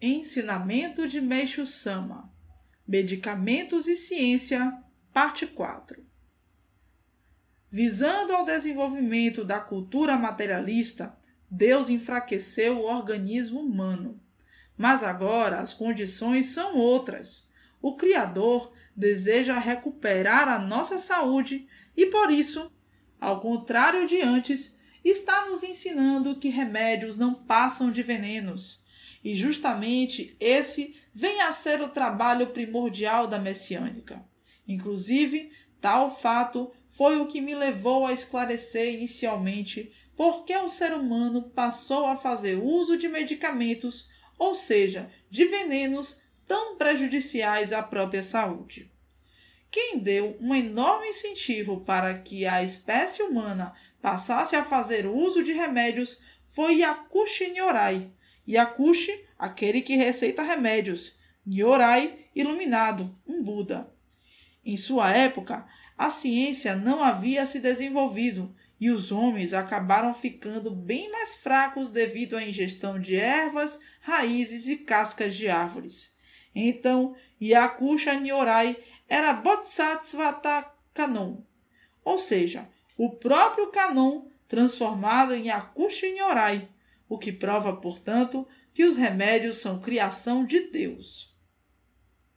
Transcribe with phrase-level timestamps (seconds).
[0.00, 2.32] Ensinamento de Meixo Sama
[2.86, 4.80] Medicamentos e Ciência,
[5.12, 6.06] parte 4
[7.68, 11.18] Visando ao desenvolvimento da cultura materialista,
[11.50, 14.20] Deus enfraqueceu o organismo humano.
[14.76, 17.48] Mas agora as condições são outras.
[17.82, 22.70] O Criador deseja recuperar a nossa saúde e, por isso,
[23.20, 28.86] ao contrário de antes, está nos ensinando que remédios não passam de venenos
[29.22, 34.24] e justamente esse vem a ser o trabalho primordial da messiânica.
[34.66, 40.92] Inclusive, tal fato foi o que me levou a esclarecer inicialmente por que o ser
[40.92, 48.22] humano passou a fazer uso de medicamentos, ou seja, de venenos tão prejudiciais à própria
[48.22, 48.90] saúde.
[49.70, 55.52] Quem deu um enorme incentivo para que a espécie humana passasse a fazer uso de
[55.52, 58.10] remédios foi Yakushi Nyorai,
[58.48, 61.14] Yakushi, aquele que receita remédios.
[61.46, 63.92] Nyorai, iluminado, um Buda.
[64.64, 71.10] Em sua época, a ciência não havia se desenvolvido e os homens acabaram ficando bem
[71.10, 76.16] mais fracos devido à ingestão de ervas, raízes e cascas de árvores.
[76.54, 78.76] Então, Yakusha Nyorai
[79.08, 81.42] era Bodhisattvata Kanon,
[82.04, 86.68] ou seja, o próprio Kanon transformado em Yakusha Nyorai,
[87.08, 91.34] o que prova, portanto, que os remédios são criação de Deus.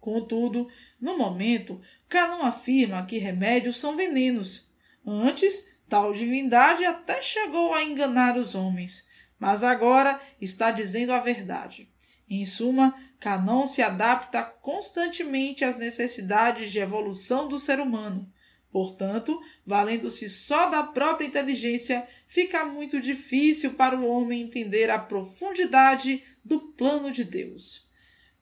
[0.00, 0.68] Contudo,
[1.00, 4.70] no momento, Canon afirma que remédios são venenos.
[5.06, 9.06] Antes, tal divindade até chegou a enganar os homens,
[9.38, 11.90] mas agora está dizendo a verdade.
[12.28, 18.30] Em suma, Canon se adapta constantemente às necessidades de evolução do ser humano
[18.74, 26.24] Portanto, valendo-se só da própria inteligência, fica muito difícil para o homem entender a profundidade
[26.44, 27.86] do plano de Deus.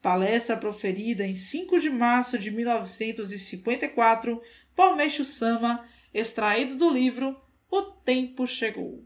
[0.01, 4.41] Palestra proferida em 5 de março de 1954
[4.75, 9.01] por Meixo Sama, extraído do livro O Tempo Chegou.